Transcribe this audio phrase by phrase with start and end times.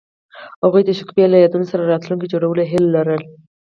[0.63, 3.25] هغوی د شګوفه له یادونو سره راتلونکی جوړولو هیله لرله.